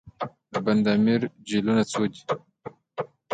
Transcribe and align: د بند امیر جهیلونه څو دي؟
د 0.51 0.53
بند 0.65 0.85
امیر 0.95 1.21
جهیلونه 1.47 1.83
څو 1.91 2.03
دي؟ 2.11 2.21